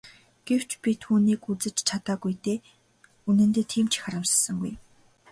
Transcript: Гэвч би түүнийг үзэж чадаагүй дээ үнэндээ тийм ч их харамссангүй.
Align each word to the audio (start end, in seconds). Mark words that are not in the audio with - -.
Гэвч 0.47 0.69
би 0.83 0.91
түүнийг 1.03 1.41
үзэж 1.51 1.77
чадаагүй 1.87 2.33
дээ 2.45 2.59
үнэндээ 3.29 3.65
тийм 3.71 3.85
ч 3.89 3.93
их 3.95 4.01
харамссангүй. 4.03 4.73